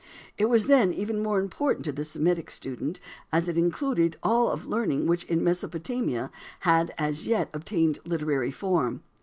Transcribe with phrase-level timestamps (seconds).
[0.35, 2.99] It was then even more important to the Semitic student
[3.31, 6.31] as it included all of learning which in Mesopotamia
[6.61, 9.03] had as yet obtained literary form.